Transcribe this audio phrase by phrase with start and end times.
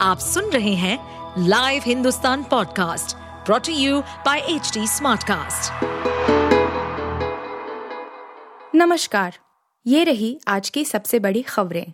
[0.00, 0.98] आप सुन रहे हैं
[1.48, 3.16] live Hindustan podcast
[3.46, 5.84] brought to you by H Smartcast.
[8.74, 9.38] नमस्कार
[9.86, 11.92] ये रही आज की सबसे बड़ी खबरें।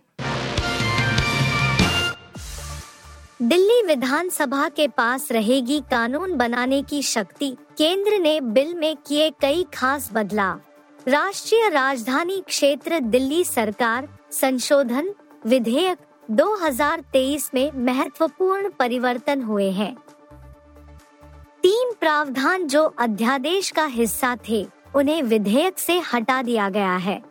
[3.41, 9.65] दिल्ली विधानसभा के पास रहेगी कानून बनाने की शक्ति। केंद्र ने बिल में किए कई
[9.73, 10.61] खास बदलाव।
[11.07, 15.13] राष्ट्रीय राजधानी क्षेत्र दिल्ली सरकार संशोधन
[15.45, 15.97] विधेयक
[16.31, 19.95] 2023 में महत्वपूर्ण परिवर्तन हुए हैं
[21.63, 27.21] तीन प्रावधान जो अध्यादेश का हिस्सा थे, उन्हें विधेयक से हटा दिया गया है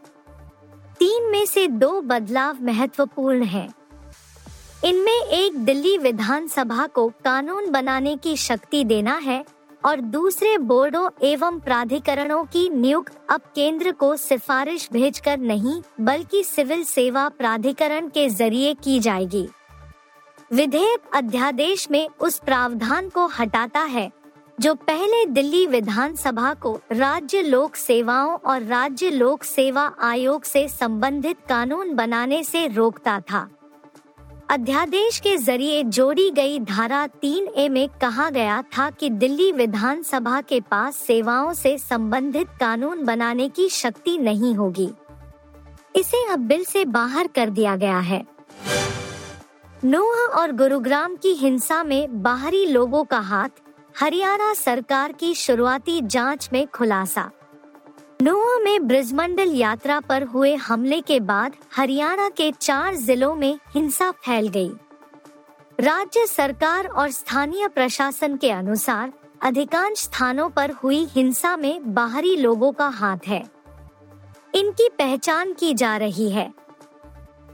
[0.99, 3.75] तीन में से दो बदलाव महत्वपूर्ण हैं।
[4.85, 9.45] इनमें एक दिल्ली विधानसभा को कानून बनाने की शक्ति देना है
[9.85, 16.85] और दूसरे बोर्डों एवं प्राधिकरणों की नियुक्त अब केंद्र को सिफारिश भेजकर नहीं, बल्कि सिविल
[16.85, 19.49] सेवा प्राधिकरण के ज़रिए की जाएगी।
[20.53, 24.11] विधेयक अध्यादेश में उस प्रावधान को हटाता है,
[24.59, 31.37] जो पहले दिल्ली विधानसभा को राज्य लोक सेवाओं और राज्य लोक सेवा आयोग से संबंधित
[31.49, 33.49] कानून बनाने से रोकता था।
[34.53, 40.41] अध्यादेश के ज़रिए जोड़ी गई धारा तीन ए में कहा गया था कि दिल्ली विधानसभा
[40.41, 44.91] के पास सेवाओं से संबंधित कानून बनाने की शक्ति नहीं होगी।
[45.97, 48.23] इसे अब बिल से बाहर कर दिया गया है।
[49.85, 53.49] नोहा और गुरुग्राम की हिंसा में बाहरी लोगों का हाथ,
[54.01, 57.31] हरियाणा सरकार की शुरुआती जाँच में खुलासा।
[58.23, 64.11] नोआ में ब्रिजमंडल यात्रा पर हुए हमले के बाद हरियाणा के चार जिलों में हिंसा
[64.11, 64.71] फैल गई।
[65.81, 69.13] राज्य सरकार और स्थानीय प्रशासन के अनुसार
[69.43, 73.51] अधिकांश स्थानों पर हुई हिंसा में बाहरी लोगों का हाथ है।
[74.55, 76.55] इनकी पहचान की जा रही है।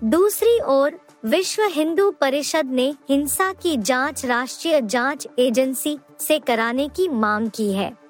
[0.04, 7.08] दूसरी ओर, विश्व हिंदू परिषद ने हिंसा की जाँच राष्ट्रीय जाँच एजेंसी से कराने की
[7.08, 8.07] मांग की है।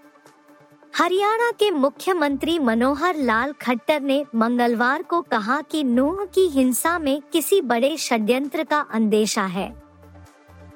[0.97, 7.23] हरियाणा के मुख्यमंत्री मनोहर लाल खट्टर ने मंगलवार को कहा कि नूह की हिंसा में
[7.33, 9.83] किसी बड़े षड्यंत्र का अंदेशा है।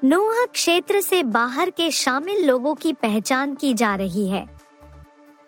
[0.05, 4.47] नूह क्षेत्र से बाहर के शामिल लोगों की पहचान की जा रही है।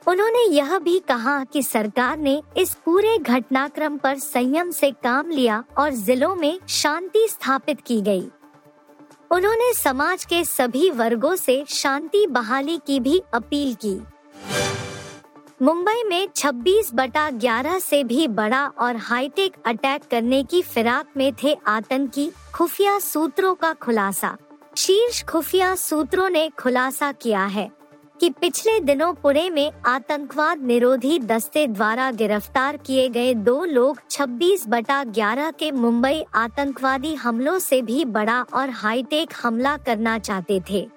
[0.09, 5.65] उन्होंने यह भी कहा कि सरकार ने इस पूरे घटनाक्रम पर संयम से काम लिया
[5.78, 8.28] और जिलों में शांति स्थापित की गई।
[9.31, 14.13] उन्होंने समाज के सभी वर्गों से शांति बहाली की भी अपील की।
[15.62, 21.32] मुंबई में 26 बटा 11 से भी बड़ा और हाईटेक अटैक करने की फिराक में
[21.42, 24.37] थे आतंकी खुफिया सूत्रों का खुलासा।
[24.76, 27.70] शीर्ष खुफिया सूत्रों ने खुलासा किया है
[28.20, 34.66] कि पिछले दिनों पुणे में आतंकवाद निरोधी दस्ते द्वारा गिरफ़्तार किए गए दो लोग 26
[34.69, 40.88] बटा 11 के मुंबई आतंकवादी हमलों से भी बड़ा और हाईटेक हमला करना चाहते थे।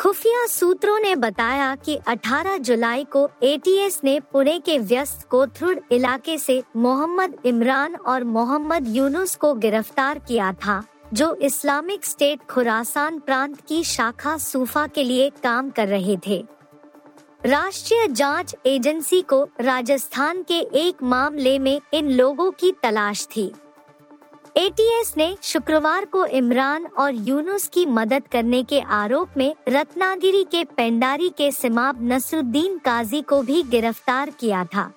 [0.00, 6.38] खुफिया सूत्रों ने बताया कि 18 जुलाई को एटीएस ने पुणे के व्यस्त कोथरुड इलाके
[6.38, 13.60] से मोहम्मद इमरान और मोहम्मद यूनुस को गिरफ़्तार किया था, जो इस्लामिक स्टेट खुरासान प्रांत
[13.60, 16.44] की शाखा सूफा के लिए काम कर रहे थे।
[17.46, 23.52] राष्ट्रीय जाँच एजेंसी को राजस्थान के एक मामले में इन लोगों की तलाश थी।
[24.56, 30.62] एटीएस ने शुक्रवार को इमरान और यूनुस की मदद करने के आरोप में रत्नागिरी के
[30.76, 34.90] पेंडारी के सिमाब नसरुद्दीन काजी को भी गिरफ़्तार किया था।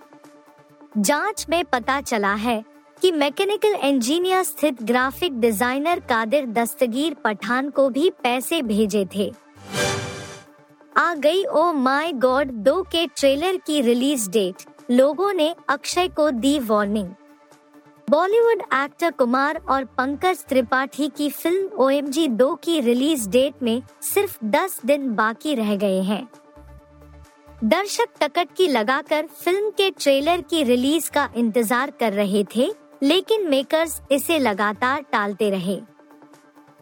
[0.98, 2.64] जाँच में पता चला है
[3.02, 9.32] कि मैकेनिकल इंजीनियर स्थित ग्राफिक डिज़ाइनर कादिर दस्तगीर पठान को भी पैसे भेजे थे।
[10.98, 16.32] आ गई ओ माय गॉड दो के ट्रेलर की रिलीज़ डेट। लोगों ने अक्षय को
[16.32, 17.10] दी वार्निंग।
[18.08, 23.64] बॉलीवुड एक्टर कुमार और पंकज त्रिपाठी की फ़िल्म ओ एम जी दो की रिलीज़ डेट
[23.64, 26.28] में सिर्फ़ 10 दिन बाकी रह गए हैं।
[27.64, 32.70] दर्शक टकट की लगाकर फ़िल्म के ट्रेलर की रिलीज़ का इंतज़ार कर रहे थे,
[33.04, 35.80] लेकिन मेकर्स इसे लगातार टालते रहे।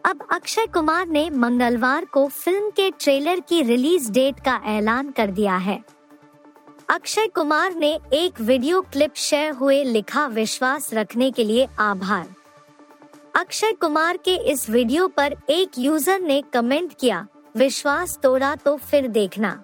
[0.05, 5.31] अब अक्षय कुमार ने मंगलवार को फ़िल्म के ट्रेलर की रिलीज़ डेट का ऐलान कर
[5.31, 5.83] दिया है।
[6.89, 12.27] अक्षय कुमार ने एक वीडियो क्लिप शेयर हुए लिखा विश्वास रखने के लिए आभार।
[13.35, 17.25] अक्षय कुमार के इस वीडियो पर एक यूज़र ने कमेंट किया,
[17.57, 19.59] विश्वास तोड़ा तो फिर देखना।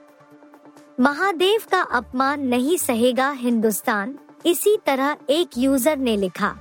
[0.99, 6.55] महादेव का अपमान नहीं सहेगा हिंदुस्तान, इसी तरह एक यूज़र ने लिखा।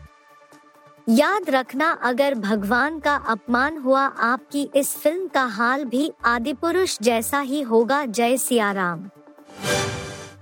[1.08, 6.98] याद रखना, अगर भगवान का अपमान हुआ, आपकी इस फ़िल्म का हाल भी आदि पुरुष
[7.02, 9.08] जैसा ही होगा, जय सिया राम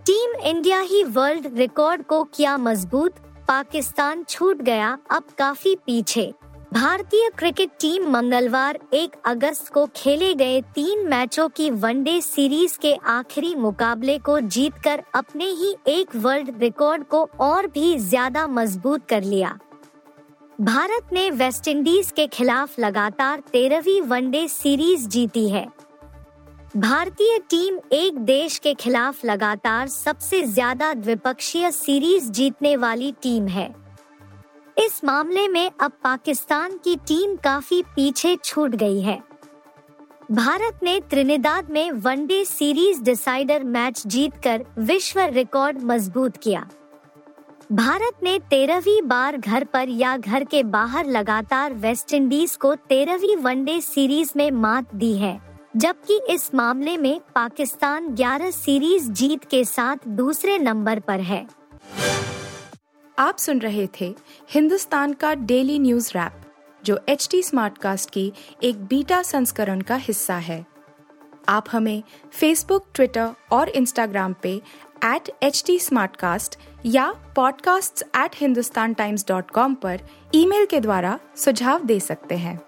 [0.08, 3.14] टीम इंडिया ही वर्ल्ड रिकॉर्ड को किया मज़बूत।
[3.48, 6.24] पाकिस्तान छूट गया, अब काफ़ी पीछे।
[6.72, 12.94] भारतीय क्रिकेट टीम मंगलवार 1 अगस्त को खेले गए तीन मैचों की वनडे सीरीज़ के
[13.06, 19.22] आखिरी मुकाबले को जीतकर अपने ही एक वर्ल्ड रिकॉर्ड को और भी ज़्यादा मज़बूत कर
[19.24, 19.58] लिया।
[20.60, 25.66] भारत ने वेस्टइंडीज के खिलाफ लगातार तेरहवीं वनडे सीरीज़ जीती है।
[26.76, 33.66] भारतीय टीम एक देश के खिलाफ लगातार सबसे ज़्यादा द्विपक्षीय सीरीज़ जीतने वाली टीम है।
[34.76, 39.18] इस मामले में अब पाकिस्तान की टीम काफ़ी पीछे छूट गई है।
[40.32, 46.68] भारत ने त्रिनिदाद में वनडे सीरीज़ डिसाइडर मैच जीतकर विश्व रिकॉर्ड मज़बूत किया।
[47.72, 53.80] भारत ने तेरहवीं बार घर पर या घर के बाहर लगातार वेस्टइंडीज को तेरहवीं वनडे
[53.80, 59.96] सीरीज़ में मात दी है। जबकि इस मामले में पाकिस्तान 11 सीरीज़ जीत के साथ
[60.08, 61.46] दूसरे नंबर पर है।
[63.18, 64.14] आप सुन रहे थे
[64.50, 66.32] हिंदुस्तान का डेली न्यूज़ रैप,
[66.84, 68.32] जो एच टी स्मार्टकास्ट की
[68.62, 70.66] एक बीटा संस्करण का हिस्सा है।
[71.48, 74.62] आप हमें फेसबुक ट्विटर और इंस्टाग्राम पे
[75.04, 75.80] एट एच टी
[76.86, 80.00] या podcasts@hindustantimes.com पर
[80.34, 82.67] ईमेल के द्वारा सुझाव दे सकते हैं।